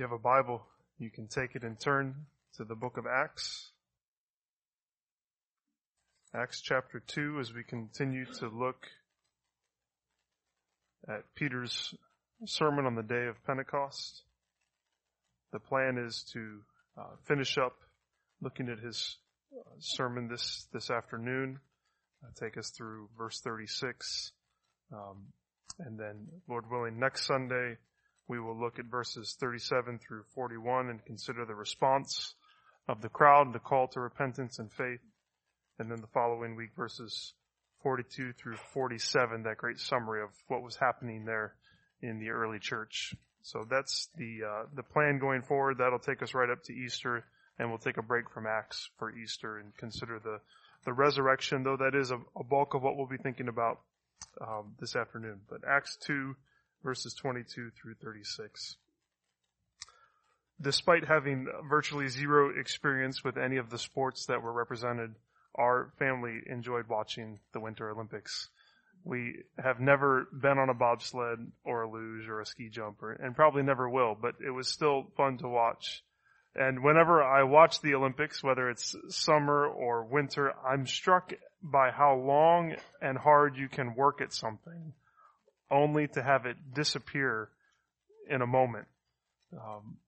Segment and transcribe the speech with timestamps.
[0.00, 0.62] you have a Bible,
[0.98, 2.14] you can take it and turn
[2.56, 3.70] to the book of Acts.
[6.34, 8.86] Acts chapter 2 as we continue to look
[11.06, 11.92] at Peter's
[12.46, 14.22] sermon on the day of Pentecost.
[15.52, 16.60] The plan is to
[16.98, 17.76] uh, finish up
[18.40, 19.18] looking at his
[19.54, 21.58] uh, sermon this, this afternoon,
[22.24, 24.32] uh, take us through verse 36,
[24.94, 25.26] um,
[25.78, 27.76] and then Lord willing next Sunday
[28.30, 32.36] we will look at verses 37 through 41 and consider the response
[32.88, 35.00] of the crowd, the call to repentance and faith.
[35.80, 37.34] And then the following week, verses
[37.82, 41.54] 42 through 47, that great summary of what was happening there
[42.02, 43.16] in the early church.
[43.42, 45.78] So that's the, uh, the plan going forward.
[45.78, 47.24] That'll take us right up to Easter
[47.58, 50.38] and we'll take a break from Acts for Easter and consider the,
[50.84, 53.80] the resurrection, though that is a, a bulk of what we'll be thinking about,
[54.40, 55.40] um, this afternoon.
[55.48, 56.36] But Acts 2,
[56.82, 58.76] verses 22 through 36.
[60.60, 65.14] Despite having virtually zero experience with any of the sports that were represented,
[65.54, 68.48] our family enjoyed watching the Winter Olympics.
[69.02, 73.34] We have never been on a bobsled or a luge or a ski jumper and
[73.34, 76.02] probably never will, but it was still fun to watch.
[76.54, 81.32] And whenever I watch the Olympics, whether it's summer or winter, I'm struck
[81.62, 84.92] by how long and hard you can work at something
[85.70, 87.48] only to have it disappear
[88.28, 88.86] in a moment.
[89.52, 89.98] Um,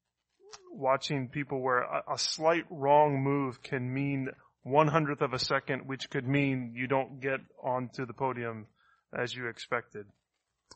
[0.73, 4.29] watching people where a, a slight wrong move can mean
[4.63, 8.67] one hundredth of a second, which could mean you don't get onto the podium
[9.13, 10.07] as you expected.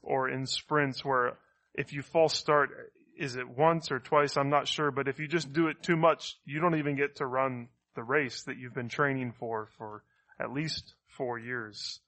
[0.03, 1.39] Or in sprints where
[1.75, 2.70] if you false start,
[3.19, 4.37] is it once or twice?
[4.37, 7.17] I'm not sure, but if you just do it too much, you don't even get
[7.17, 10.03] to run the race that you've been training for for
[10.39, 12.01] at least four years.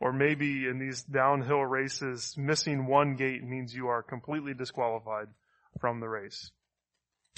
[0.00, 5.28] Or maybe in these downhill races, missing one gate means you are completely disqualified
[5.80, 6.50] from the race.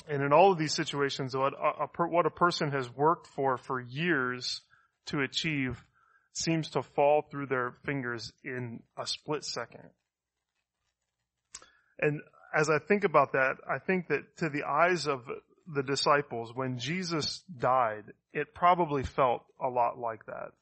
[0.08, 3.80] And in all of these situations, what a, what a person has worked for for
[3.80, 4.60] years
[5.06, 5.82] to achieve
[6.32, 9.90] seems to fall through their fingers in a split second.
[11.98, 12.20] And
[12.54, 15.22] as I think about that, I think that to the eyes of
[15.72, 20.52] the disciples, when Jesus died, it probably felt a lot like that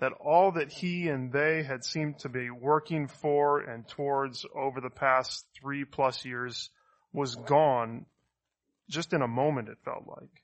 [0.00, 4.80] that all that he and they had seemed to be working for and towards over
[4.80, 6.70] the past three plus years
[7.12, 8.06] was gone
[8.88, 10.42] just in a moment, it felt like.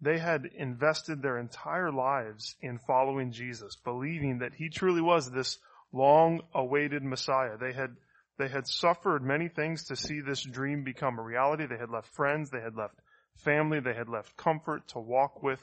[0.00, 5.58] They had invested their entire lives in following Jesus, believing that he truly was this
[5.92, 7.56] long awaited Messiah.
[7.58, 7.96] They had,
[8.38, 11.66] they had suffered many things to see this dream become a reality.
[11.66, 12.94] They had left friends, they had left
[13.36, 15.60] family, they had left comfort to walk with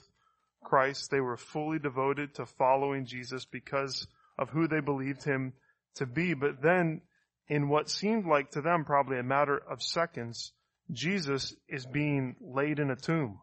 [0.64, 1.12] Christ.
[1.12, 4.08] They were fully devoted to following Jesus because
[4.38, 5.54] of who they believed him
[5.96, 6.34] to be.
[6.34, 7.02] But then,
[7.48, 10.54] in what seemed like to them probably a matter of seconds,
[10.92, 13.40] Jesus is being laid in a tomb.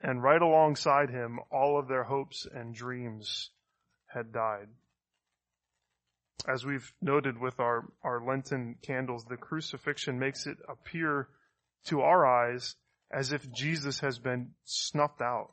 [0.00, 3.50] And right alongside him, all of their hopes and dreams
[4.06, 4.68] had died.
[6.46, 11.28] As we've noted with our, our Lenten candles, the crucifixion makes it appear
[11.86, 12.76] to our eyes
[13.10, 15.50] as if Jesus has been snuffed out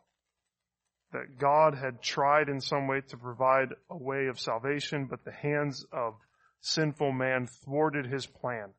[1.11, 5.31] that God had tried in some way to provide a way of salvation, but the
[5.31, 6.16] hands of
[6.61, 8.69] sinful man thwarted his plan.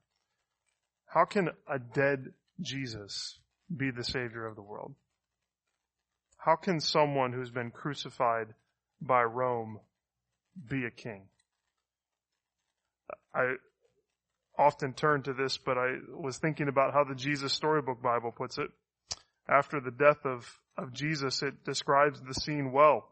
[1.07, 3.39] How can a dead Jesus
[3.75, 4.95] be the Savior of the world?
[6.37, 8.55] How can someone who's been crucified
[9.01, 9.81] by Rome
[10.69, 11.23] be a king?
[13.35, 13.55] I
[14.59, 18.59] often turn to this, but I was thinking about how the Jesus Storybook Bible puts
[18.59, 18.71] it.
[19.49, 23.09] After the death of, of Jesus, it describes the scene well.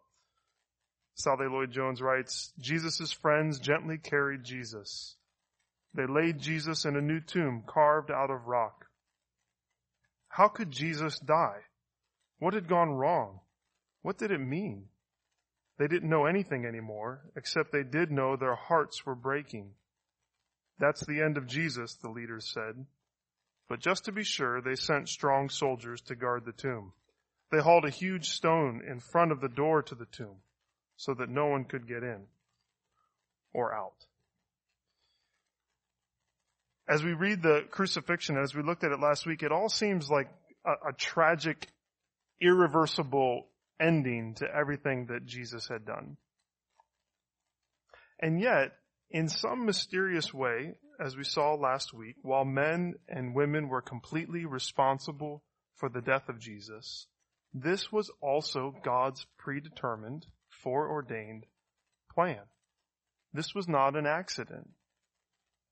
[1.14, 5.16] Sally Lloyd Jones writes, Jesus' friends gently carried Jesus.
[5.94, 8.86] They laid Jesus in a new tomb carved out of rock.
[10.28, 11.60] How could Jesus die?
[12.40, 13.40] What had gone wrong?
[14.02, 14.86] What did it mean?
[15.78, 19.70] They didn't know anything anymore, except they did know their hearts were breaking.
[20.78, 22.86] That's the end of Jesus, the leaders said.
[23.68, 26.92] But just to be sure, they sent strong soldiers to guard the tomb.
[27.54, 30.38] They hauled a huge stone in front of the door to the tomb
[30.96, 32.24] so that no one could get in
[33.52, 34.06] or out.
[36.88, 40.10] As we read the crucifixion, as we looked at it last week, it all seems
[40.10, 40.28] like
[40.66, 41.68] a, a tragic,
[42.40, 43.46] irreversible
[43.80, 46.16] ending to everything that Jesus had done.
[48.20, 48.72] And yet,
[49.10, 54.44] in some mysterious way, as we saw last week, while men and women were completely
[54.44, 55.44] responsible
[55.76, 57.06] for the death of Jesus,
[57.54, 61.46] this was also God's predetermined, foreordained
[62.12, 62.42] plan.
[63.32, 64.68] This was not an accident.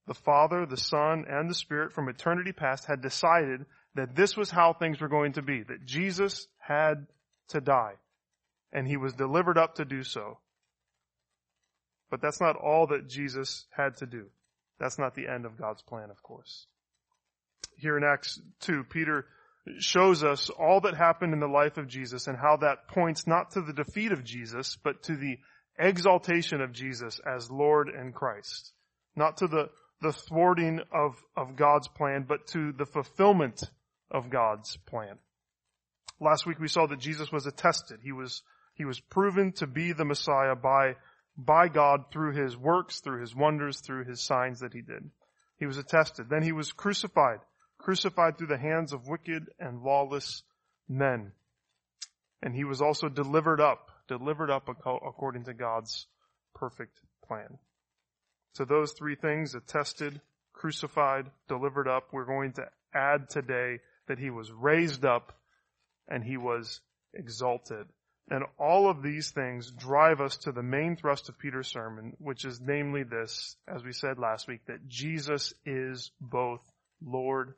[0.06, 3.64] the Father, the Son, and the Spirit from eternity past had decided
[3.94, 7.06] that this was how things were going to be, that Jesus had
[7.48, 7.94] to die,
[8.72, 10.38] and he was delivered up to do so.
[12.10, 14.26] But that's not all that Jesus had to do.
[14.78, 16.66] That's not the end of God's plan, of course.
[17.76, 19.26] Here in Acts 2, Peter
[19.78, 23.52] shows us all that happened in the life of Jesus and how that points not
[23.52, 25.38] to the defeat of Jesus, but to the
[25.78, 28.72] exaltation of Jesus as Lord and Christ.
[29.14, 29.68] Not to the,
[30.00, 33.62] the thwarting of, of God's plan, but to the fulfillment
[34.10, 35.18] of God's plan.
[36.20, 38.00] Last week we saw that Jesus was attested.
[38.02, 38.42] He was,
[38.74, 40.96] he was proven to be the Messiah by,
[41.36, 45.10] by God through his works, through his wonders, through his signs that he did.
[45.58, 46.28] He was attested.
[46.28, 47.38] Then he was crucified
[47.82, 50.42] crucified through the hands of wicked and lawless
[50.88, 51.32] men.
[52.42, 56.06] And he was also delivered up, delivered up according to God's
[56.54, 57.58] perfect plan.
[58.54, 60.20] So those three things, attested,
[60.52, 62.64] crucified, delivered up, we're going to
[62.94, 65.32] add today that he was raised up
[66.08, 66.80] and he was
[67.14, 67.86] exalted.
[68.30, 72.44] And all of these things drive us to the main thrust of Peter's sermon, which
[72.44, 76.60] is namely this, as we said last week, that Jesus is both
[77.04, 77.54] Lord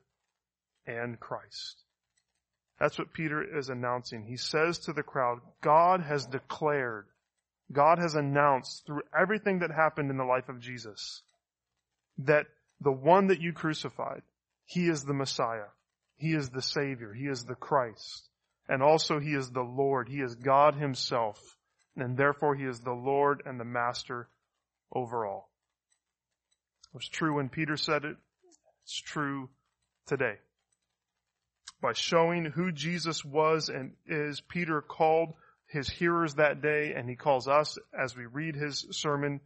[0.86, 1.84] and Christ.
[2.78, 4.24] That's what Peter is announcing.
[4.24, 7.06] He says to the crowd, God has declared,
[7.72, 11.22] God has announced through everything that happened in the life of Jesus
[12.18, 12.46] that
[12.80, 14.22] the one that you crucified,
[14.66, 15.68] he is the Messiah.
[16.16, 17.12] He is the Savior.
[17.12, 18.28] He is the Christ.
[18.68, 20.08] And also he is the Lord.
[20.08, 21.40] He is God himself.
[21.96, 24.28] And therefore he is the Lord and the Master
[24.92, 25.50] over all.
[26.92, 28.16] It was true when Peter said it.
[28.84, 29.48] It's true
[30.06, 30.34] today
[31.84, 34.40] by showing who Jesus was and is.
[34.40, 35.34] Peter called
[35.68, 39.38] his hearers that day and he calls us as we read his sermon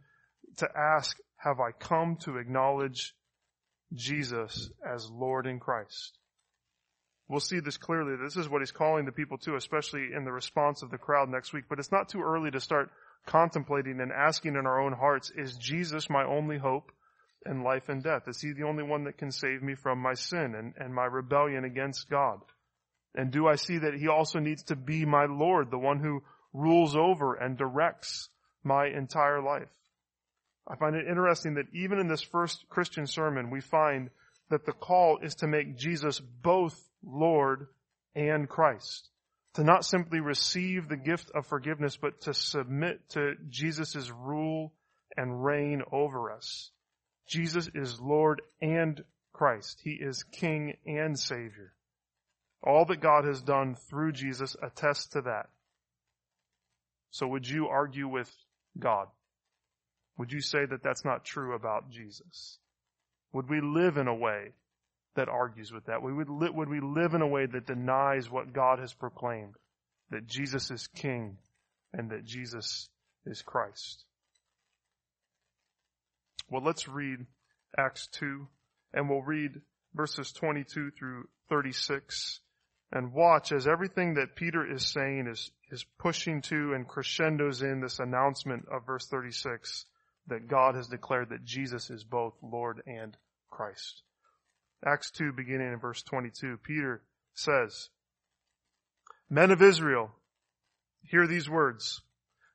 [0.55, 3.13] to ask, have I come to acknowledge
[3.93, 6.17] Jesus as Lord in Christ?
[7.27, 8.15] We'll see this clearly.
[8.15, 11.27] This is what he's calling the people to, especially in the response of the crowd
[11.27, 11.65] next week.
[11.69, 12.89] But it's not too early to start
[13.25, 16.93] contemplating and asking in our own hearts, is Jesus my only hope?
[17.45, 18.27] And life and death?
[18.27, 21.05] Is he the only one that can save me from my sin and, and my
[21.05, 22.39] rebellion against God?
[23.15, 26.21] And do I see that he also needs to be my Lord, the one who
[26.53, 28.29] rules over and directs
[28.63, 29.69] my entire life?
[30.67, 34.09] I find it interesting that even in this first Christian sermon, we find
[34.49, 37.67] that the call is to make Jesus both Lord
[38.15, 39.09] and Christ.
[39.55, 44.73] To not simply receive the gift of forgiveness, but to submit to Jesus' rule
[45.17, 46.71] and reign over us.
[47.29, 49.03] Jesus is Lord and
[49.33, 49.79] Christ.
[49.83, 51.73] He is King and Savior.
[52.63, 55.47] All that God has done through Jesus attests to that.
[57.11, 58.29] So would you argue with
[58.77, 59.07] God?
[60.17, 62.57] Would you say that that's not true about Jesus?
[63.31, 64.49] Would we live in a way
[65.15, 66.01] that argues with that?
[66.01, 69.53] Would we, would we live in a way that denies what God has proclaimed?
[70.09, 71.37] That Jesus is King
[71.93, 72.89] and that Jesus
[73.25, 74.03] is Christ.
[76.49, 77.25] Well, let's read
[77.77, 78.47] Acts 2
[78.93, 79.61] and we'll read
[79.93, 82.39] verses 22 through 36
[82.91, 87.81] and watch as everything that Peter is saying is, is pushing to and crescendos in
[87.81, 89.85] this announcement of verse 36
[90.27, 93.15] that God has declared that Jesus is both Lord and
[93.49, 94.01] Christ.
[94.83, 97.89] Acts 2 beginning in verse 22, Peter says,
[99.29, 100.11] Men of Israel,
[101.03, 102.01] hear these words.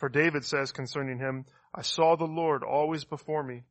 [0.00, 3.64] For David says concerning him, I saw the Lord always before me,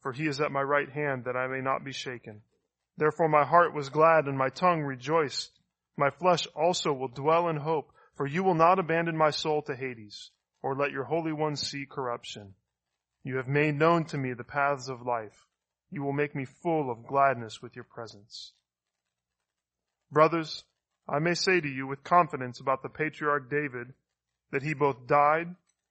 [0.00, 2.40] for he is at my right hand that I may not be shaken.
[2.96, 5.50] Therefore my heart was glad and my tongue rejoiced.
[5.94, 9.76] My flesh also will dwell in hope, for you will not abandon my soul to
[9.76, 10.30] Hades,
[10.62, 12.54] or let your Holy One see corruption.
[13.22, 15.44] You have made known to me the paths of life.
[15.90, 18.52] You will make me full of gladness with your presence.
[20.10, 20.64] Brothers,
[21.06, 23.92] I may say to you with confidence about the patriarch David
[24.52, 25.54] that he both died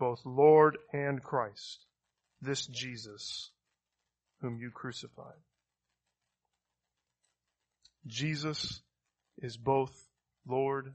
[0.00, 1.84] both Lord and Christ,
[2.42, 3.50] this Jesus
[4.40, 5.38] whom you crucified.
[8.06, 8.80] Jesus
[9.38, 9.92] is both
[10.48, 10.94] Lord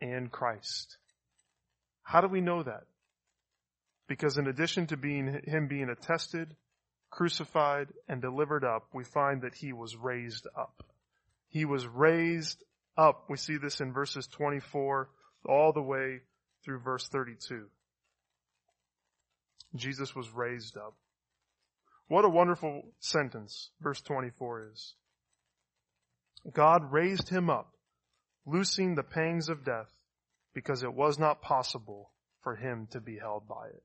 [0.00, 0.96] and Christ.
[2.02, 2.84] How do we know that?
[4.08, 6.56] Because in addition to being, him being attested,
[7.10, 10.82] crucified, and delivered up, we find that he was raised up.
[11.48, 12.64] He was raised
[12.96, 13.26] up.
[13.28, 15.10] We see this in verses 24
[15.46, 16.20] all the way
[16.64, 17.66] through verse 32.
[19.74, 20.94] Jesus was raised up.
[22.08, 24.94] What a wonderful sentence verse 24 is.
[26.52, 27.72] God raised him up,
[28.46, 29.90] loosing the pangs of death,
[30.52, 32.12] because it was not possible
[32.42, 33.82] for him to be held by it.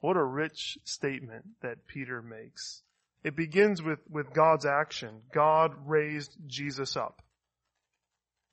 [0.00, 2.82] What a rich statement that Peter makes.
[3.24, 5.22] It begins with, with God's action.
[5.34, 7.20] God raised Jesus up.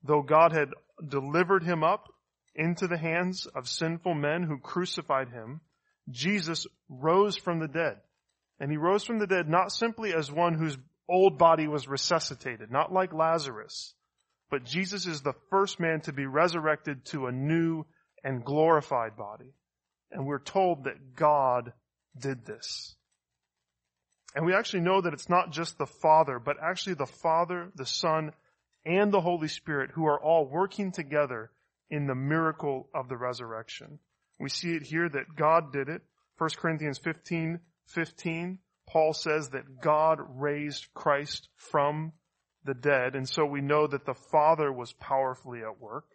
[0.03, 0.69] Though God had
[1.07, 2.07] delivered him up
[2.55, 5.61] into the hands of sinful men who crucified him,
[6.09, 7.97] Jesus rose from the dead.
[8.59, 10.77] And he rose from the dead not simply as one whose
[11.09, 13.93] old body was resuscitated, not like Lazarus,
[14.49, 17.85] but Jesus is the first man to be resurrected to a new
[18.23, 19.53] and glorified body.
[20.11, 21.73] And we're told that God
[22.17, 22.95] did this.
[24.35, 27.85] And we actually know that it's not just the Father, but actually the Father, the
[27.85, 28.31] Son,
[28.85, 31.51] and the Holy Spirit who are all working together
[31.89, 33.99] in the miracle of the resurrection.
[34.39, 36.01] We see it here that God did it.
[36.37, 42.13] 1 Corinthians 15, 15, Paul says that God raised Christ from
[42.65, 46.05] the dead, and so we know that the Father was powerfully at work.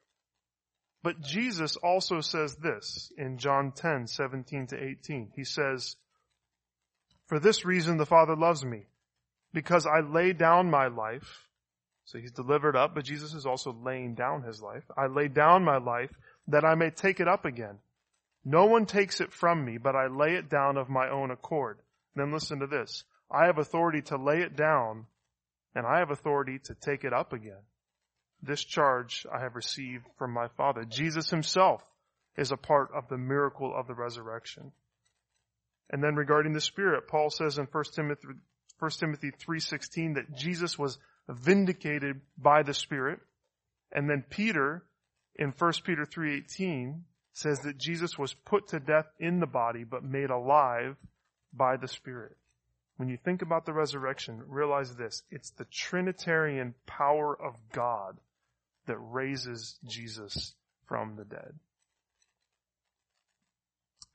[1.02, 5.32] But Jesus also says this in John 10, 17 to 18.
[5.34, 5.96] He says,
[7.26, 8.86] For this reason the Father loves me,
[9.54, 11.46] because I lay down my life.
[12.04, 14.82] So he's delivered up, but Jesus is also laying down his life.
[14.96, 16.10] I lay down my life
[16.48, 17.78] that I may take it up again.
[18.44, 21.78] No one takes it from me, but I lay it down of my own accord.
[22.14, 23.04] Then listen to this.
[23.30, 25.06] I have authority to lay it down,
[25.74, 27.62] and I have authority to take it up again.
[28.42, 30.84] This charge I have received from my Father.
[30.84, 31.82] Jesus himself
[32.36, 34.72] is a part of the miracle of the resurrection.
[35.90, 38.28] And then regarding the Spirit, Paul says in 1 Timothy,
[38.78, 43.20] 1 Timothy 3.16 that Jesus was vindicated by the Spirit.
[43.92, 44.84] And then Peter,
[45.36, 47.00] in 1 Peter 3.18,
[47.40, 50.96] says that Jesus was put to death in the body, but made alive
[51.52, 52.36] by the Spirit.
[52.96, 55.22] When you think about the resurrection, realize this.
[55.30, 58.18] It's the Trinitarian power of God
[58.86, 60.54] that raises Jesus
[60.86, 61.54] from the dead.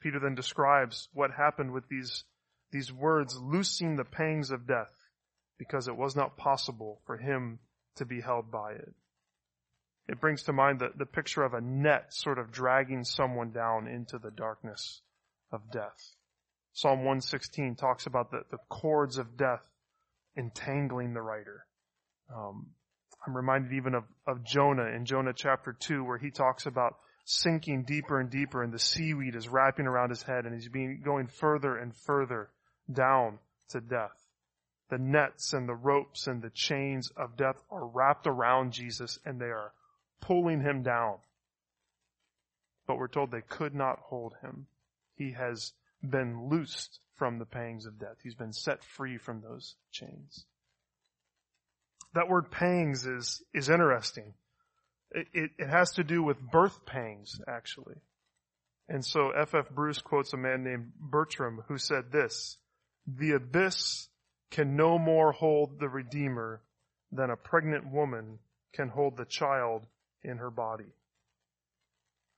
[0.01, 2.25] Peter then describes what happened with these,
[2.71, 4.93] these words, loosing the pangs of death,
[5.57, 7.57] because it was not possible for him
[7.95, 8.93] to be held by it.
[10.07, 13.87] It brings to mind the, the picture of a net sort of dragging someone down
[13.87, 15.01] into the darkness
[15.51, 16.15] of death.
[16.73, 19.65] Psalm 116 talks about the, the cords of death
[20.35, 21.65] entangling the writer.
[22.33, 22.67] Um,
[23.25, 27.85] I'm reminded even of, of Jonah in Jonah chapter 2 where he talks about sinking
[27.85, 31.27] deeper and deeper and the seaweed is wrapping around his head and he's being going
[31.27, 32.49] further and further
[32.91, 34.27] down to death.
[34.89, 39.41] The nets and the ropes and the chains of death are wrapped around Jesus and
[39.41, 39.71] they are
[40.21, 41.17] pulling him down.
[42.87, 44.67] But we're told they could not hold him.
[45.15, 48.17] He has been loosed from the pangs of death.
[48.21, 50.45] He's been set free from those chains.
[52.13, 54.33] That word pangs is, is interesting.
[55.11, 57.95] It, it, it has to do with birth pangs, actually.
[58.87, 59.69] And so F.F.
[59.71, 62.57] Bruce quotes a man named Bertram who said this,
[63.07, 64.07] the abyss
[64.51, 66.61] can no more hold the Redeemer
[67.11, 68.39] than a pregnant woman
[68.73, 69.85] can hold the child
[70.25, 70.93] in her body.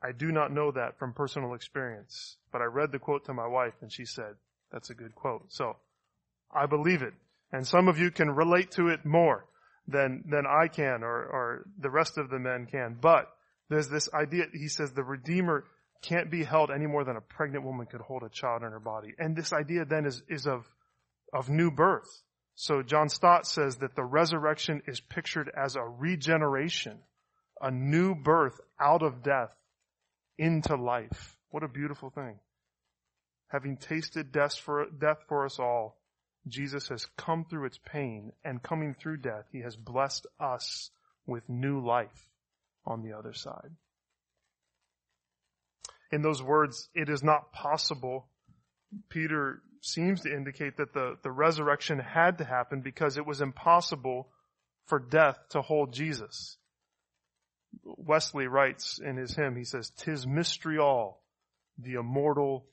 [0.03, 3.47] I do not know that from personal experience, but I read the quote to my
[3.47, 4.35] wife and she said,
[4.71, 5.45] that's a good quote.
[5.49, 5.77] So
[6.53, 7.13] I believe it.
[7.51, 9.45] And some of you can relate to it more
[9.87, 12.97] than, than I can or, or the rest of the men can.
[12.99, 13.29] But
[13.69, 15.65] there's this idea, he says the Redeemer
[16.01, 18.79] can't be held any more than a pregnant woman could hold a child in her
[18.79, 19.13] body.
[19.17, 20.65] And this idea then is, is of,
[21.33, 22.07] of new birth.
[22.55, 26.99] So John Stott says that the resurrection is pictured as a regeneration,
[27.61, 29.53] a new birth out of death
[30.37, 31.35] into life.
[31.49, 32.39] What a beautiful thing.
[33.49, 35.97] Having tasted death for, death for us all,
[36.47, 40.91] Jesus has come through its pain and coming through death, he has blessed us
[41.25, 42.29] with new life
[42.85, 43.71] on the other side.
[46.11, 48.27] In those words, it is not possible.
[49.09, 54.29] Peter seems to indicate that the, the resurrection had to happen because it was impossible
[54.85, 56.57] for death to hold Jesus.
[57.83, 61.23] Wesley writes in his hymn, he says, Tis mystery all,
[61.77, 62.65] the immortal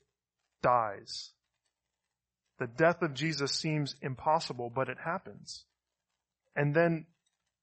[0.61, 1.31] dies.
[2.59, 5.65] The death of Jesus seems impossible, but it happens.
[6.55, 7.05] And then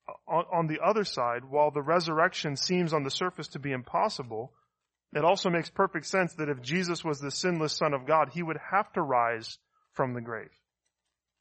[0.08, 3.72] uh, on, on the other side, while the resurrection seems on the surface to be
[3.72, 4.52] impossible,
[5.14, 8.42] it also makes perfect sense that if Jesus was the sinless Son of God, he
[8.42, 9.58] would have to rise
[9.92, 10.50] from the grave.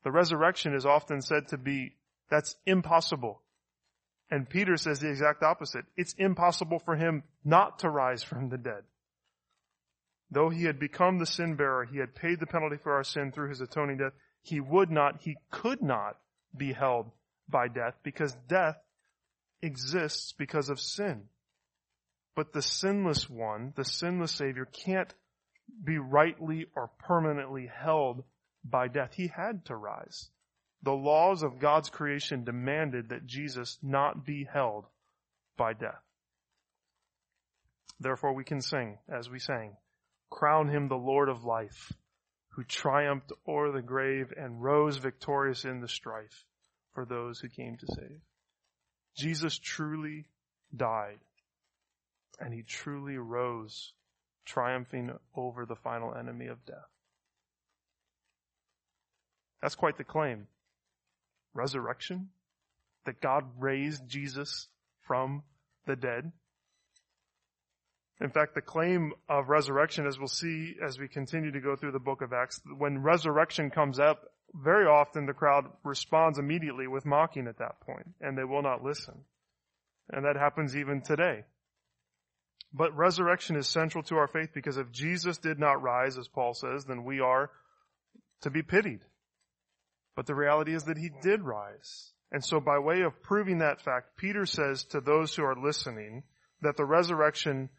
[0.04, 1.96] The resurrection is often said to be,
[2.30, 3.42] that's impossible.
[4.32, 5.86] And Peter says the exact opposite.
[5.98, 8.84] It's impossible for him not to rise from the dead.
[10.32, 13.34] Though he had become the sin bearer, he had paid the penalty for our sin
[13.34, 16.18] through his atoning death, he would not, he could not
[16.56, 17.12] be held
[17.50, 18.78] by death because death
[19.62, 21.24] exists because of sin.
[22.34, 25.14] But the sinless one, the sinless Savior, can't
[25.84, 28.24] be rightly or permanently held
[28.64, 29.14] by death.
[29.14, 30.30] He had to rise.
[30.84, 34.86] The laws of God's creation demanded that Jesus not be held
[35.58, 36.02] by death.
[38.00, 39.78] Therefore we can sing, as we sang,
[40.32, 41.94] crown him the Lord of life,
[42.50, 46.46] who triumphed o'er the grave and rose victorious in the strife
[46.94, 48.22] for those who came to save.
[49.16, 50.26] Jesus truly
[50.76, 51.20] died
[52.40, 53.94] and he truly rose,
[54.46, 56.90] triumphing over the final enemy of death.
[59.62, 60.48] That's quite the claim.
[61.54, 62.30] Resurrection?
[63.06, 64.68] That God raised Jesus
[65.08, 65.44] from
[65.86, 66.32] the dead?
[68.22, 71.94] In fact, the claim of resurrection, as we'll see as we continue to go through
[71.94, 74.22] the book of Acts, when resurrection comes up,
[74.54, 78.84] very often the crowd responds immediately with mocking at that point, and they will not
[78.84, 79.24] listen.
[80.10, 81.46] And that happens even today.
[82.74, 86.54] But resurrection is central to our faith because if Jesus did not rise, as Paul
[86.54, 87.50] says, then we are
[88.42, 89.02] to be pitied.
[90.16, 92.12] But the reality is that he did rise.
[92.32, 96.24] And so by way of proving that fact, Peter says to those who are listening
[96.62, 97.70] that the resurrection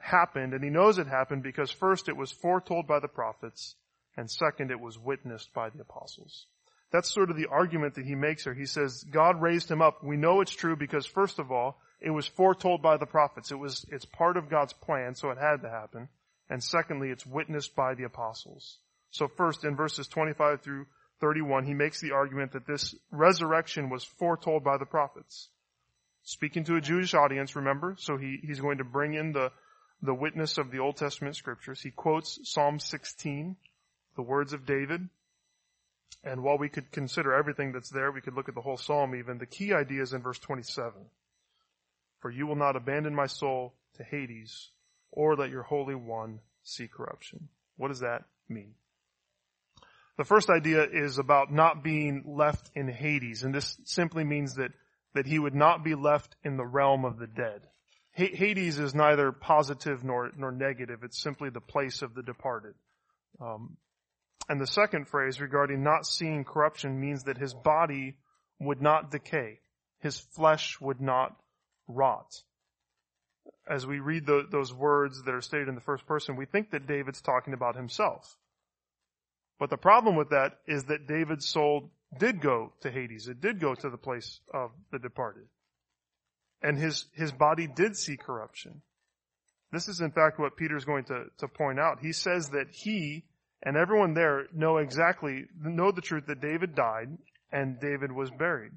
[0.00, 3.74] happened, and he knows it happened because first it was foretold by the prophets,
[4.16, 6.46] and second it was witnessed by the apostles.
[6.92, 8.54] That's sort of the argument that he makes here.
[8.54, 10.04] He says, God raised him up.
[10.04, 13.50] We know it's true because first of all, it was foretold by the prophets.
[13.50, 16.08] It was, it's part of God's plan, so it had to happen.
[16.48, 18.78] And secondly, it's witnessed by the apostles.
[19.10, 20.86] So first, in verses 25 through
[21.20, 25.48] 31, he makes the argument that this resurrection was foretold by the prophets.
[26.22, 27.96] Speaking to a Jewish audience, remember?
[27.98, 29.52] So he, he's going to bring in the,
[30.02, 31.80] the witness of the Old Testament scriptures.
[31.80, 33.56] He quotes Psalm 16,
[34.16, 35.08] the words of David.
[36.24, 39.14] And while we could consider everything that's there, we could look at the whole psalm
[39.14, 39.38] even.
[39.38, 40.92] The key idea is in verse 27.
[42.20, 44.70] For you will not abandon my soul to Hades
[45.12, 47.48] or let your Holy One see corruption.
[47.76, 48.74] What does that mean?
[50.16, 54.72] The first idea is about not being left in Hades, and this simply means that,
[55.14, 57.62] that he would not be left in the realm of the dead.
[58.12, 61.00] Hades is neither positive nor, nor negative.
[61.02, 62.74] It's simply the place of the departed.
[63.38, 63.76] Um,
[64.48, 68.16] and the second phrase regarding not seeing corruption means that his body
[68.58, 69.60] would not decay.
[70.00, 71.36] His flesh would not
[71.88, 72.42] rot.
[73.68, 76.70] As we read the, those words that are stated in the first person, we think
[76.70, 78.34] that David's talking about himself.
[79.58, 83.28] But the problem with that is that David's soul did go to Hades.
[83.28, 85.46] It did go to the place of the departed.
[86.62, 88.82] And his, his body did see corruption.
[89.72, 92.00] This is in fact what Peter's going to, to point out.
[92.00, 93.24] He says that he
[93.62, 97.08] and everyone there know exactly, know the truth that David died
[97.50, 98.72] and David was buried.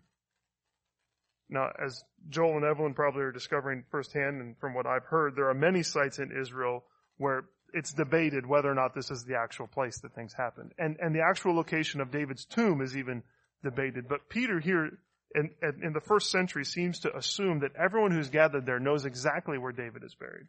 [1.50, 5.50] Now, as Joel and Evelyn probably are discovering firsthand, and from what I've heard, there
[5.50, 6.84] are many sites in Israel
[7.18, 10.74] where it's debated whether or not this is the actual place that things happened.
[10.78, 13.24] And, and the actual location of David's tomb is even
[13.64, 14.08] debated.
[14.08, 14.98] But Peter here
[15.36, 15.52] in,
[15.84, 19.72] in the first century seems to assume that everyone who's gathered there knows exactly where
[19.72, 20.48] David is buried.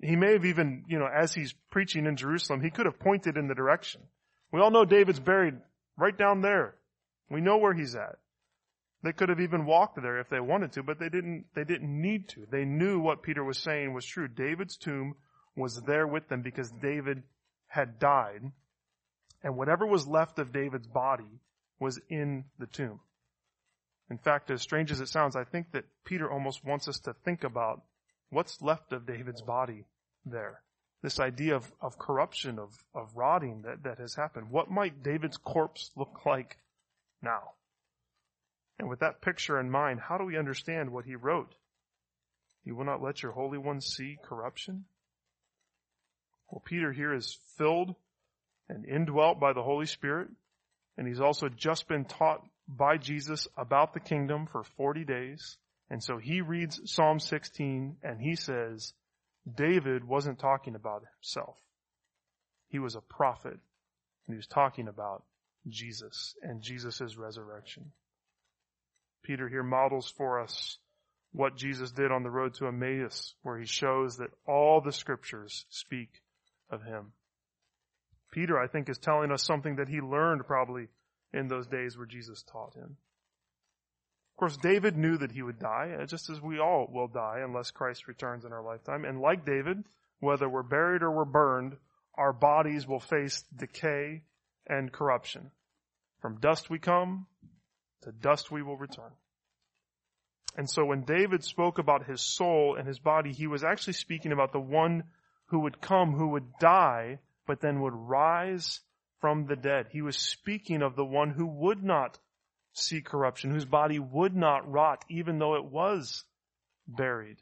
[0.00, 3.36] He may have even, you know, as he's preaching in Jerusalem, he could have pointed
[3.36, 4.02] in the direction.
[4.52, 5.54] We all know David's buried
[5.96, 6.74] right down there.
[7.30, 8.16] We know where he's at.
[9.02, 12.00] They could have even walked there if they wanted to, but they didn't, they didn't
[12.00, 12.46] need to.
[12.50, 14.28] They knew what Peter was saying was true.
[14.28, 15.14] David's tomb
[15.58, 17.22] was there with them because David
[17.66, 18.52] had died.
[19.42, 21.40] And whatever was left of David's body
[21.78, 23.00] was in the tomb.
[24.10, 27.12] In fact, as strange as it sounds, I think that Peter almost wants us to
[27.24, 27.82] think about
[28.30, 29.84] what's left of David's body
[30.24, 30.62] there.
[31.02, 34.50] This idea of, of corruption, of, of rotting that, that has happened.
[34.50, 36.56] What might David's corpse look like
[37.22, 37.52] now?
[38.78, 41.54] And with that picture in mind, how do we understand what he wrote?
[42.64, 44.86] You will not let your Holy One see corruption?
[46.50, 47.94] Well, Peter here is filled
[48.68, 50.28] and indwelt by the Holy Spirit,
[50.96, 55.56] and he's also just been taught by Jesus about the kingdom for 40 days.
[55.90, 58.92] And so he reads Psalm 16 and he says,
[59.56, 61.56] David wasn't talking about himself.
[62.68, 65.24] He was a prophet and he was talking about
[65.66, 67.92] Jesus and Jesus' resurrection.
[69.22, 70.78] Peter here models for us
[71.32, 75.64] what Jesus did on the road to Emmaus, where he shows that all the scriptures
[75.70, 76.08] speak
[76.70, 77.12] of him.
[78.30, 80.88] Peter, I think, is telling us something that he learned probably
[81.32, 82.96] in those days where Jesus taught him.
[84.32, 87.40] Of course, David knew that he would die, uh, just as we all will die
[87.44, 89.04] unless Christ returns in our lifetime.
[89.04, 89.82] And like David,
[90.20, 91.76] whether we're buried or we're burned,
[92.14, 94.22] our bodies will face decay
[94.66, 95.50] and corruption.
[96.20, 97.26] From dust we come,
[98.02, 99.10] to dust we will return.
[100.56, 104.32] And so when David spoke about his soul and his body, he was actually speaking
[104.32, 105.04] about the one
[105.48, 108.80] who would come, who would die, but then would rise
[109.20, 109.86] from the dead.
[109.90, 112.18] He was speaking of the one who would not
[112.72, 116.24] see corruption, whose body would not rot, even though it was
[116.86, 117.38] buried.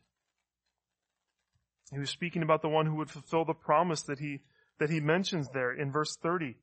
[1.93, 4.41] He was speaking about the one who would fulfill the promise that he,
[4.79, 6.57] that he mentions there in verse 30,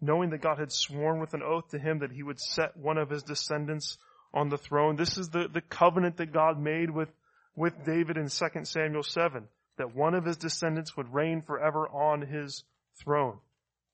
[0.00, 2.98] knowing that God had sworn with an oath to him that he would set one
[2.98, 3.98] of his descendants
[4.32, 4.96] on the throne.
[4.96, 7.10] This is the, the covenant that God made with,
[7.54, 9.46] with David in 2 Samuel 7,
[9.78, 12.64] that one of his descendants would reign forever on his
[13.02, 13.38] throne.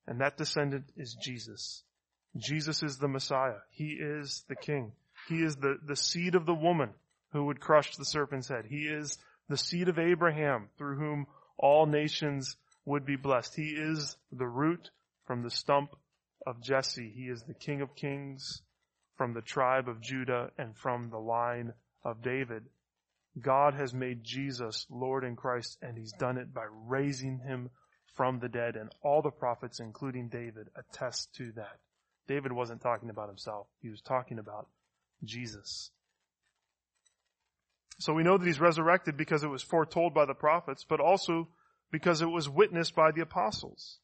[0.06, 1.84] And that descendant is Jesus.
[2.36, 3.60] Jesus is the Messiah.
[3.70, 4.92] He is the King.
[5.28, 6.90] He is the, the seed of the woman
[7.32, 8.64] who would crush the serpent's head.
[8.68, 11.26] He is the seed of Abraham through whom
[11.58, 13.54] all nations would be blessed.
[13.54, 14.90] He is the root
[15.26, 15.94] from the stump
[16.46, 17.12] of Jesse.
[17.14, 18.62] He is the King of kings
[19.16, 22.64] from the tribe of Judah and from the line of David.
[23.40, 27.70] God has made Jesus Lord in Christ and he's done it by raising him
[28.18, 31.79] from the dead, and all the prophets, including David, attest to that.
[32.27, 33.68] David wasn't talking about himself.
[33.81, 34.66] He was talking about
[35.22, 35.92] Jesus.
[38.01, 41.48] So we know that he's resurrected because it was foretold by the prophets, but also
[41.92, 43.98] because it was witnessed by the apostles.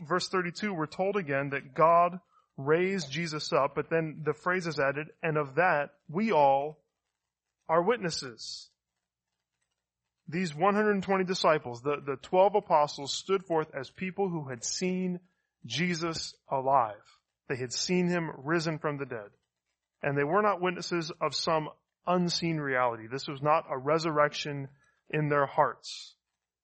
[0.00, 2.18] Verse 32, we're told again that God
[2.56, 6.80] raised Jesus up, but then the phrase is added, and of that we all
[7.70, 8.68] are witnesses.
[10.28, 15.20] These 120 disciples, the, the 12 apostles stood forth as people who had seen
[15.64, 16.94] Jesus alive.
[17.48, 19.30] They had seen him risen from the dead.
[20.02, 21.68] And they were not witnesses of some
[22.06, 23.04] unseen reality.
[23.06, 24.68] This was not a resurrection
[25.08, 26.16] in their hearts.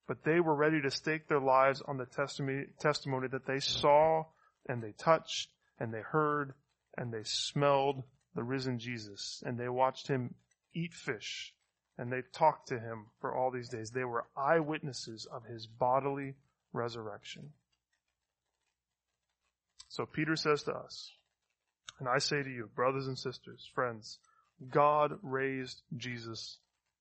[0.09, 4.25] But they were ready to stake their lives on the testimony, testimony that they saw
[4.69, 6.55] and they touched and they heard
[6.97, 8.03] and they smelled
[8.35, 9.43] the risen Jesus.
[9.47, 10.35] And they watched him
[10.77, 11.55] eat fish
[11.99, 13.91] and they talked to him for all these days.
[13.91, 16.35] They were eyewitnesses of his bodily
[16.73, 17.51] resurrection.
[19.89, 21.13] So Peter says to us,
[21.99, 24.19] and I say to you, brothers and sisters, friends,
[24.71, 26.59] God raised Jesus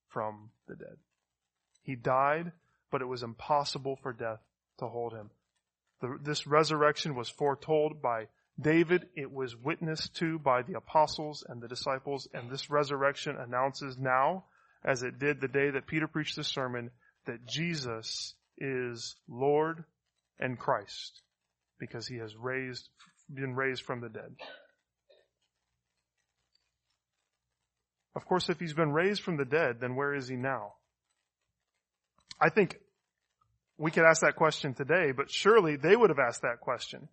[0.08, 0.96] from the dead.
[1.82, 2.52] He died,
[2.90, 4.40] but it was impossible for death
[4.78, 5.30] to hold him.
[6.00, 8.28] The, this resurrection was foretold by
[8.60, 9.08] David.
[9.14, 14.44] It was witnessed to by the apostles and the disciples, and this resurrection announces now
[14.84, 16.90] as it did the day that Peter preached this sermon,
[17.26, 19.84] that Jesus is Lord
[20.38, 21.22] and Christ
[21.78, 22.88] because he has raised,
[23.32, 24.34] been raised from the dead.
[28.14, 30.74] Of course, if he's been raised from the dead, then where is he now?
[32.40, 32.78] I think
[33.76, 37.08] we could ask that question today, but surely they would have asked that question.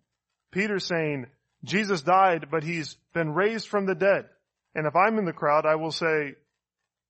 [0.54, 1.26] Peter's saying,
[1.64, 4.26] Jesus died, but he's been raised from the dead.
[4.74, 6.36] And if I'm in the crowd, I will say,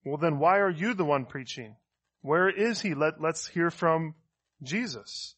[0.04, 1.76] well, then why are you the one preaching?
[2.22, 2.94] Where is he?
[2.94, 4.14] Let, let's hear from
[4.62, 5.34] Jesus.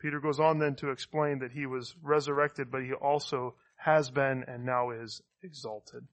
[0.00, 4.44] Peter goes on then to explain that he was resurrected, but he also has been
[4.46, 6.06] and now is exalted.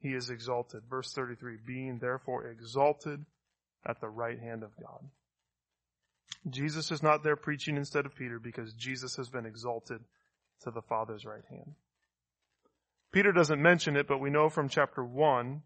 [0.00, 0.82] He is exalted.
[0.90, 3.24] Verse 33, being therefore exalted
[3.86, 5.08] at the right hand of God.
[6.48, 10.00] Jesus is not there preaching instead of Peter because Jesus has been exalted
[10.62, 11.74] to the Father's right hand.
[13.12, 15.62] Peter doesn't mention it, but we know from chapter 1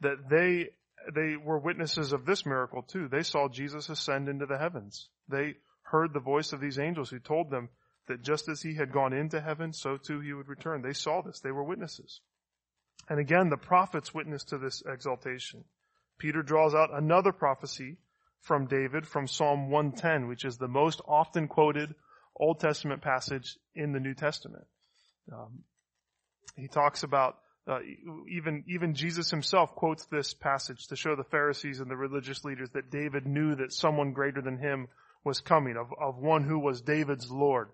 [0.00, 0.68] that they,
[1.14, 3.08] they were witnesses of this miracle too.
[3.08, 5.08] They saw Jesus ascend into the heavens.
[5.28, 7.68] They heard the voice of these angels who told them
[8.08, 10.82] that just as he had gone into heaven, so too he would return.
[10.82, 11.40] They saw this.
[11.40, 12.20] They were witnesses.
[13.08, 15.64] And again, the prophets witnessed to this exaltation.
[16.18, 17.98] Peter draws out another prophecy
[18.42, 21.94] from David from Psalm 110, which is the most often quoted
[22.36, 24.64] Old Testament passage in the New Testament.
[25.32, 25.60] Um,
[26.56, 27.36] he talks about
[27.68, 27.78] uh,
[28.28, 32.70] even even Jesus himself quotes this passage to show the Pharisees and the religious leaders
[32.70, 34.88] that David knew that someone greater than him
[35.24, 37.68] was coming, of, of one who was David's Lord.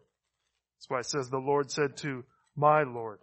[0.77, 3.21] That's why it says the Lord said to my Lord.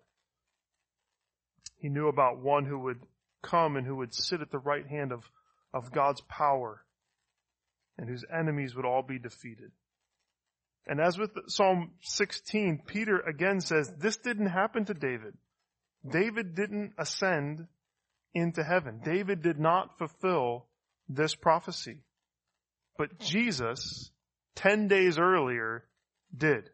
[1.77, 3.01] He knew about one who would
[3.43, 5.29] come and who would sit at the right hand of,
[5.71, 6.81] of God's power
[7.97, 9.71] and whose enemies would all be defeated.
[10.88, 15.34] And as with Psalm 16, Peter again says, this didn't happen to David.
[16.08, 17.67] David didn't ascend
[18.34, 19.01] into heaven.
[19.03, 20.67] David did not fulfill
[21.10, 22.03] this prophecy.
[22.97, 24.12] But Jesus,
[24.55, 25.86] ten days earlier,
[26.36, 26.69] did.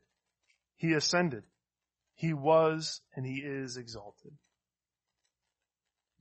[0.76, 1.44] He ascended.
[2.16, 4.34] He was and he is exalted.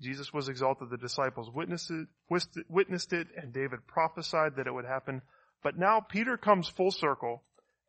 [0.00, 0.90] Jesus was exalted.
[0.90, 2.08] The disciples witnessed it,
[2.68, 5.22] witnessed it, and David prophesied that it would happen.
[5.62, 7.42] But now Peter comes full circle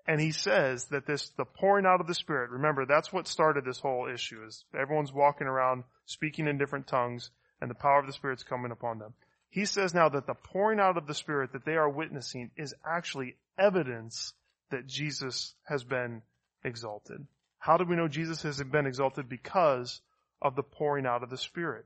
[0.08, 3.63] and he says that this, the pouring out of the Spirit, remember that's what started
[3.65, 7.30] this whole issue is everyone's walking around speaking in different tongues
[7.62, 9.13] and the power of the Spirit's coming upon them.
[9.50, 12.74] He says now that the pouring out of the Spirit that they are witnessing is
[12.86, 14.34] actually evidence
[14.71, 16.24] that Jesus has been
[16.63, 17.26] exalted.
[17.60, 19.30] How do we know Jesus has been exalted?
[19.30, 20.02] Because
[20.41, 21.86] of the pouring out of the Spirit.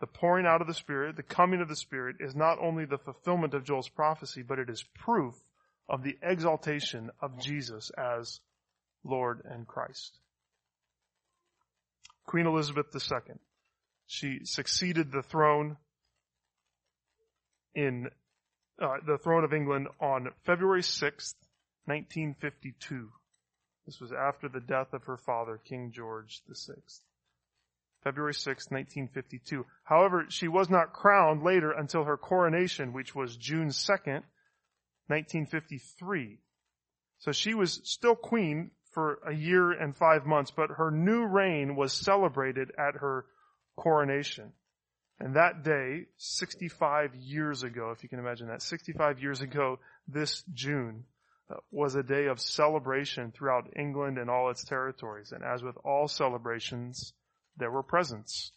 [0.00, 2.98] The pouring out of the Spirit, the coming of the Spirit is not only the
[2.98, 5.34] fulfillment of Joel's prophecy, but it is proof
[5.88, 8.40] of the exaltation of Jesus as
[9.04, 10.18] Lord and Christ.
[12.26, 13.34] Queen Elizabeth II.
[14.06, 15.76] She succeeded the throne
[17.74, 18.08] in
[18.80, 21.34] uh, the throne of England on February 6th,
[21.84, 23.10] 1952.
[23.84, 26.74] This was after the death of her father, King George VI.
[28.02, 29.66] February 6, 1952.
[29.84, 34.22] However, she was not crowned later until her coronation, which was June 2nd,
[35.08, 36.38] 1953.
[37.18, 41.76] So she was still queen for a year and five months, but her new reign
[41.76, 43.26] was celebrated at her
[43.76, 44.52] coronation.
[45.18, 50.42] And that day, 65 years ago, if you can imagine that, 65 years ago this
[50.54, 51.04] June,
[51.50, 55.32] uh, was a day of celebration throughout England and all its territories.
[55.32, 57.12] And as with all celebrations,
[57.60, 58.50] there were presents.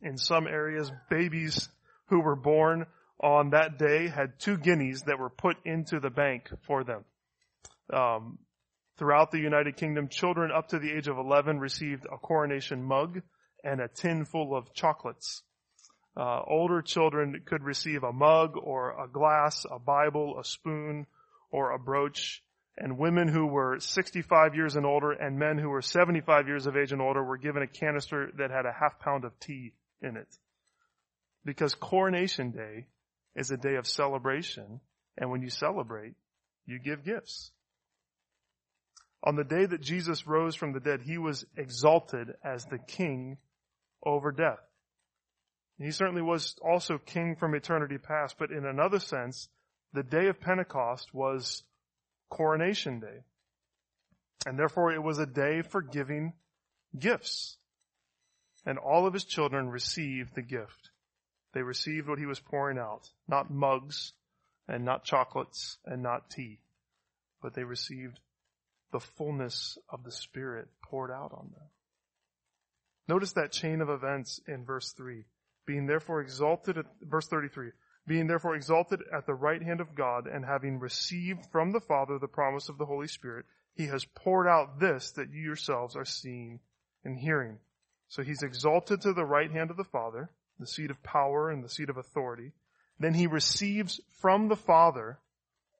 [0.00, 1.68] In some areas, babies
[2.06, 2.86] who were born
[3.20, 7.04] on that day had two guineas that were put into the bank for them.
[7.92, 8.38] Um,
[8.98, 13.22] throughout the United Kingdom, children up to the age of 11 received a coronation mug
[13.64, 15.42] and a tin full of chocolates.
[16.16, 21.06] Uh, older children could receive a mug or a glass, a Bible, a spoon,
[21.50, 22.42] or a brooch.
[22.78, 26.76] And women who were 65 years and older and men who were 75 years of
[26.76, 30.16] age and older were given a canister that had a half pound of tea in
[30.16, 30.28] it.
[31.44, 32.86] Because coronation day
[33.34, 34.80] is a day of celebration.
[35.16, 36.14] And when you celebrate,
[36.66, 37.50] you give gifts.
[39.24, 43.38] On the day that Jesus rose from the dead, he was exalted as the king
[44.04, 44.60] over death.
[45.78, 49.48] He certainly was also king from eternity past, but in another sense,
[49.92, 51.62] the day of Pentecost was
[52.28, 53.24] coronation day.
[54.46, 56.32] And therefore it was a day for giving
[56.98, 57.56] gifts.
[58.64, 60.90] And all of his children received the gift.
[61.54, 63.08] They received what he was pouring out.
[63.28, 64.12] Not mugs
[64.68, 66.60] and not chocolates and not tea,
[67.40, 68.18] but they received
[68.92, 71.68] the fullness of the Spirit poured out on them.
[73.08, 75.24] Notice that chain of events in verse 3.
[75.66, 77.70] Being therefore exalted at, verse 33,
[78.06, 82.18] being therefore exalted at the right hand of God and having received from the Father
[82.18, 86.04] the promise of the Holy Spirit, he has poured out this that you yourselves are
[86.04, 86.60] seeing
[87.04, 87.58] and hearing.
[88.08, 91.62] So he's exalted to the right hand of the Father the seat of power and
[91.62, 92.52] the seat of authority.
[92.98, 95.18] Then he receives from the Father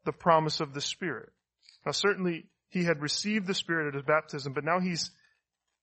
[0.05, 1.33] the promise of the Spirit.
[1.85, 5.11] Now certainly he had received the Spirit at his baptism, but now he's,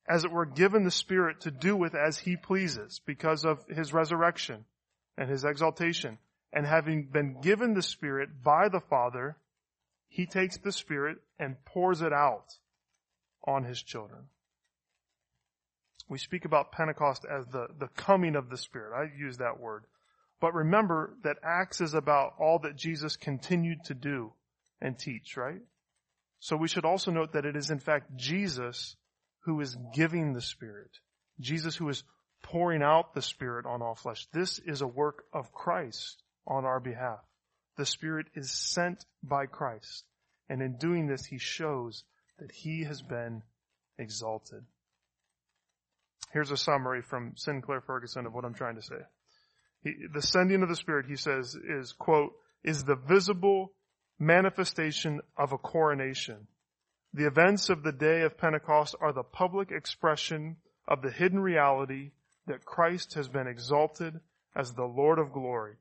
[0.08, 3.94] as it were, given the Spirit to do with as he pleases because of his
[3.94, 4.66] resurrection
[5.18, 6.20] and his exaltation.
[6.54, 9.36] And having been given the Spirit by the Father,
[10.08, 12.46] he takes the Spirit and pours it out
[13.46, 14.26] on his children.
[16.08, 18.94] We speak about Pentecost as the, the coming of the Spirit.
[18.96, 19.86] I use that word.
[20.40, 24.34] But remember that Acts is about all that Jesus continued to do
[24.80, 25.62] and teach, right?
[26.40, 28.96] So we should also note that it is in fact Jesus
[29.46, 30.92] who is giving the Spirit.
[31.40, 32.04] Jesus who is
[32.44, 34.28] pouring out the Spirit on all flesh.
[34.34, 37.20] This is a work of Christ on our behalf.
[37.78, 40.06] The Spirit is sent by Christ
[40.50, 42.04] And in doing this, he shows
[42.40, 43.44] that he has been
[43.98, 44.64] exalted.
[46.32, 49.02] Here's a summary from Sinclair Ferguson of what I'm trying to say.
[49.84, 53.74] He, the sending of the Spirit, he says, is, quote, is the visible
[54.20, 56.48] manifestation of a coronation.
[57.14, 62.12] The events of the day of Pentecost are the public expression of the hidden reality
[62.48, 64.20] that Christ has been exalted
[64.56, 65.76] as the Lord of glory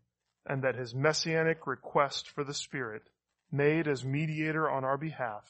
[0.47, 3.03] and that his messianic request for the Spirit,
[3.51, 5.45] made as mediator on our behalf,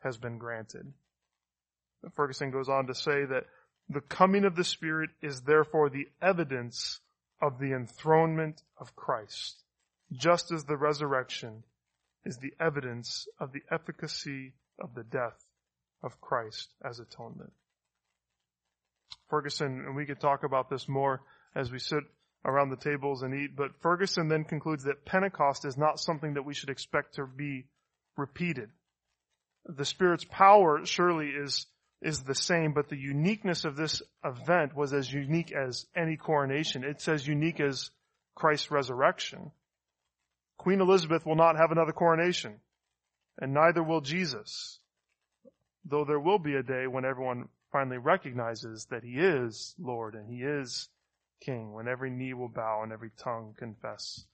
[0.00, 0.92] has been granted.
[2.14, 3.44] Ferguson goes on to say that
[3.88, 7.00] the coming of the Spirit is therefore the evidence
[7.40, 9.62] of the enthronement of Christ,
[10.12, 11.64] just as the resurrection
[12.24, 15.46] is the evidence of the efficacy of the death
[16.02, 17.52] of Christ as atonement.
[19.28, 21.22] Ferguson, and we could talk about this more
[21.54, 22.04] as we sit
[22.44, 26.44] around the tables and eat, but Ferguson then concludes that Pentecost is not something that
[26.44, 27.66] we should expect to be
[28.16, 28.70] repeated.
[29.66, 31.66] The Spirit's power surely is,
[32.00, 36.84] is the same, but the uniqueness of this event was as unique as any coronation.
[36.84, 37.90] It's as unique as
[38.34, 39.50] Christ's resurrection.
[40.58, 42.60] Queen Elizabeth will not have another coronation,
[43.40, 44.78] and neither will Jesus.
[45.84, 50.28] Though there will be a day when everyone finally recognizes that he is Lord and
[50.28, 50.88] he is
[51.40, 54.24] King, when every knee will bow and every tongue confess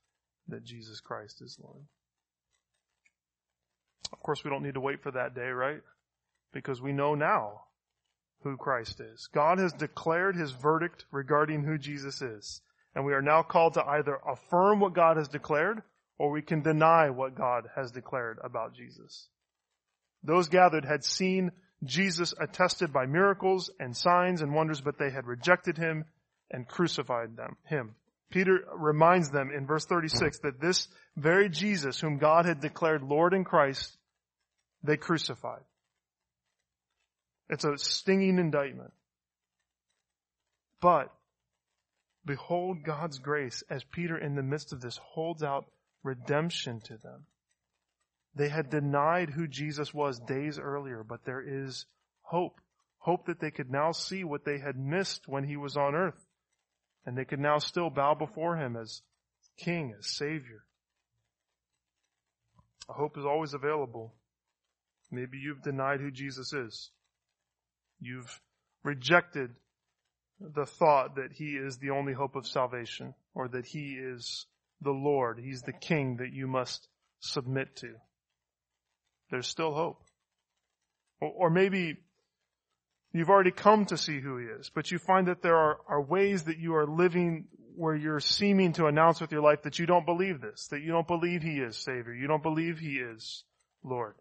[0.49, 1.85] that Jesus Christ is Lord.
[4.13, 5.81] Of course, we don't need to wait for that day, right?
[6.53, 7.63] Because we know now
[8.43, 9.29] who Christ is.
[9.33, 12.61] God has declared his verdict regarding who Jesus is.
[12.95, 15.83] And we are now called to either affirm what God has declared
[16.19, 19.29] or we can deny what God has declared about Jesus.
[20.23, 21.51] Those gathered had seen
[21.83, 26.05] Jesus attested by miracles and signs and wonders, but they had rejected him
[26.51, 27.95] and crucified them, him.
[28.31, 33.33] Peter reminds them in verse 36 that this very Jesus whom God had declared Lord
[33.33, 33.97] in Christ,
[34.83, 35.63] they crucified.
[37.49, 38.93] It's a stinging indictment.
[40.81, 41.13] But
[42.25, 45.67] behold God's grace as Peter in the midst of this holds out
[46.03, 47.27] redemption to them.
[48.35, 51.87] They had denied who Jesus was days earlier, but there is
[52.23, 52.61] hope.
[52.99, 56.27] Hope that they could now see what they had missed when he was on earth.
[57.07, 59.03] And they could now still bow before him as
[59.59, 60.65] King, as Savior.
[62.89, 64.15] Hope is always available.
[65.11, 66.91] Maybe you've denied who Jesus is.
[68.01, 68.41] You've
[68.83, 69.51] rejected
[70.41, 74.47] the thought that he is the only hope of salvation or that he is
[74.81, 75.39] the Lord.
[75.43, 76.89] He's the King that you must
[77.21, 77.95] submit to
[79.31, 80.01] there's still hope.
[81.21, 81.97] Or, maybe
[83.15, 86.03] you've already come to see who he is, but you find that there are, are
[86.03, 87.47] ways that you are living
[87.77, 90.93] where you're seeming to announce with your life that you don't believe this, that you
[90.93, 93.45] don't believe he is Savior, you don't believe he is
[93.83, 94.15] Lord.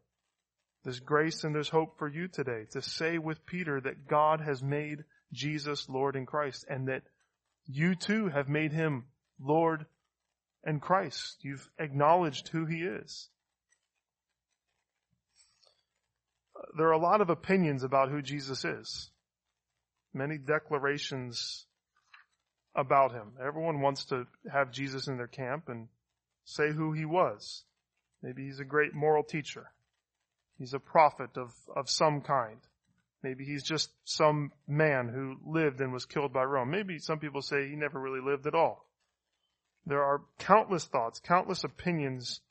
[0.84, 4.62] There's grace and there's hope for you today to say with Peter that God has
[4.62, 7.04] made Jesus Lord in Christ and that
[7.66, 9.06] you too have made him
[9.40, 9.86] Lord
[10.64, 11.38] and Christ.
[11.42, 13.30] You've acknowledged who he is.
[16.78, 19.10] There are a lot of opinions about who Jesus is.
[20.14, 21.66] Many declarations
[22.76, 23.34] about him.
[23.42, 25.88] Everyone wants to have Jesus in their camp and
[26.46, 27.64] say who he was.
[28.22, 29.72] Maybe he's a great moral teacher.
[30.58, 32.60] He's a prophet of, of some kind.
[33.22, 36.70] Maybe he's just some man who lived and was killed by Rome.
[36.70, 38.86] Maybe some people say he never really lived at all.
[39.86, 42.42] There are countless thoughts, countless opinions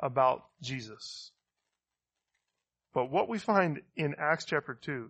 [0.00, 1.30] about Jesus.
[2.92, 5.08] But what we find in Acts chapter 2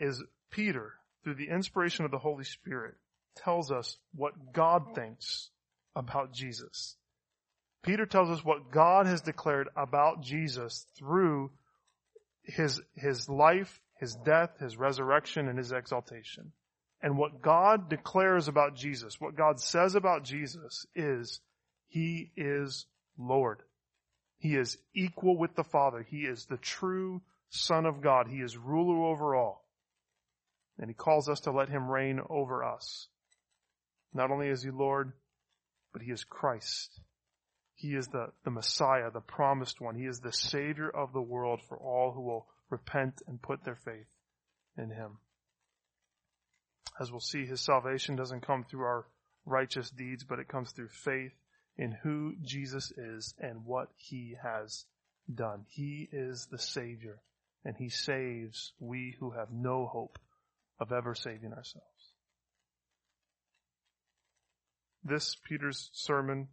[0.00, 0.92] is Peter,
[1.22, 2.94] through the inspiration of the Holy Spirit,
[3.36, 5.50] tells us what God thinks
[5.96, 6.96] about Jesus.
[7.82, 11.50] Peter tells us what God has declared about Jesus through
[12.42, 16.52] his, his life, his death, his resurrection, and his exaltation.
[17.02, 21.40] And what God declares about Jesus, what God says about Jesus is,
[21.88, 22.86] He is
[23.18, 23.62] Lord.
[24.38, 26.02] He is equal with the Father.
[26.02, 28.28] He is the true Son of God.
[28.28, 29.64] He is ruler over all.
[30.78, 33.08] And He calls us to let Him reign over us.
[34.12, 35.12] Not only is He Lord,
[35.92, 37.00] but He is Christ.
[37.74, 39.94] He is the, the Messiah, the promised one.
[39.96, 43.76] He is the Savior of the world for all who will repent and put their
[43.76, 44.08] faith
[44.76, 45.18] in Him.
[47.00, 49.06] As we'll see, His salvation doesn't come through our
[49.46, 51.32] righteous deeds, but it comes through faith
[51.76, 54.84] in who Jesus is and what he has
[55.32, 55.64] done.
[55.68, 57.20] He is the Savior
[57.64, 60.18] and he saves we who have no hope
[60.78, 61.88] of ever saving ourselves.
[65.02, 66.48] This Peter's sermon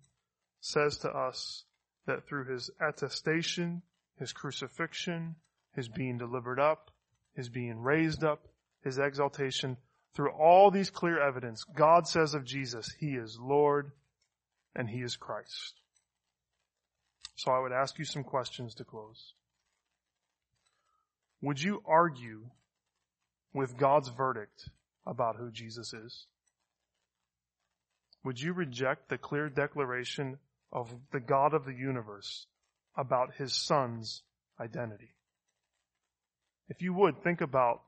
[0.59, 1.65] says to us
[2.05, 3.81] that through his attestation,
[4.17, 5.35] his crucifixion,
[5.75, 6.91] his being delivered up,
[7.33, 8.47] his being raised up,
[8.83, 9.77] his exaltation.
[10.13, 13.91] Through all these clear evidence, God says of Jesus, He is Lord
[14.75, 15.73] and He is Christ.
[17.35, 19.33] So I would ask you some questions to close.
[21.41, 22.41] Would you argue
[23.53, 24.69] with God's verdict
[25.05, 26.27] about who Jesus is?
[28.23, 30.37] Would you reject the clear declaration
[30.71, 32.45] of the God of the universe
[32.95, 34.21] about his son's
[34.59, 35.15] identity?
[36.69, 37.81] If you would, think about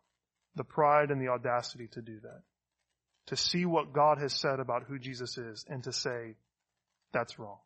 [0.56, 2.42] the pride and the audacity to do that.
[3.28, 6.36] To see what God has said about who Jesus is and to say,
[7.14, 7.60] that's wrong.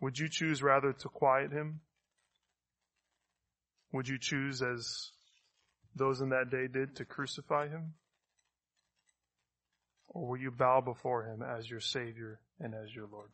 [0.00, 1.80] Would you choose rather to quiet him?
[3.92, 5.10] Would you choose as
[5.96, 7.94] those in that day did to crucify him?
[10.08, 13.30] Or will you bow before him as your Savior and as your Lord?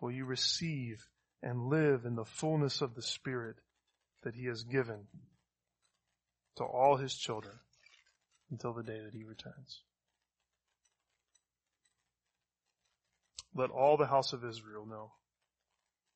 [0.00, 1.04] Will you receive
[1.42, 3.56] and live in the fullness of the Spirit
[4.22, 5.06] that he has given
[6.56, 7.54] to all his children
[8.50, 9.82] until the day that he returns?
[13.54, 15.12] Let all the house of Israel know.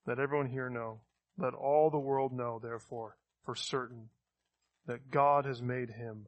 [0.07, 1.01] Let everyone here know.
[1.37, 4.09] Let all the world know, therefore, for certain,
[4.87, 6.27] that God has made him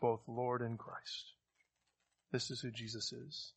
[0.00, 1.32] both Lord and Christ.
[2.30, 3.52] This is who Jesus is.